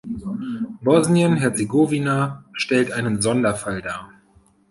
Bosnien-Herzegowina 0.81 2.45
stellt 2.53 2.91
einen 2.91 3.21
Sonderfall 3.21 3.83
dar. 3.83 4.09